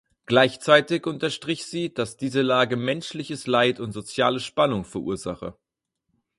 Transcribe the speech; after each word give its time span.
Gleichzeitig 0.25 1.05
unterstrich 1.05 1.63
sie, 1.63 1.93
dass 1.93 2.17
diese 2.17 2.41
Lage 2.41 2.75
menschliches 2.75 3.45
Leid 3.45 3.79
und 3.79 3.91
soziale 3.91 4.39
Spannung 4.39 4.83
verursache. 4.83 5.55